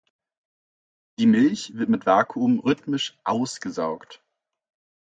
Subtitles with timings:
[1.19, 4.23] Die Milch wird mit Vakuum rhythmisch „ausgesaugt“.